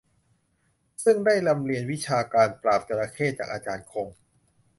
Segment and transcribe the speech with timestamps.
[1.03, 4.07] ซึ่งได้ร่ำเรียนวิชาการปราบจระเข้จากอาจารย์คง